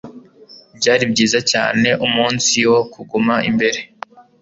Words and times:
Byari 0.77 1.03
byiza 1.11 1.39
cyane 1.51 1.89
umunsi 2.05 2.57
wo 2.71 2.81
kuguma 2.93 3.35
imbere. 3.49 3.79